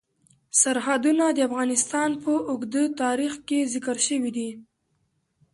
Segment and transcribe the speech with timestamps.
[0.61, 4.49] سرحدونه د افغانستان په اوږده تاریخ کې ذکر شوی دی.